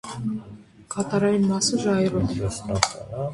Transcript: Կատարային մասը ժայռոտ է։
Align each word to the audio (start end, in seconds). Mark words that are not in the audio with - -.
Կատարային 0.95 1.45
մասը 1.51 1.79
ժայռոտ 1.85 2.35
է։ 2.49 2.49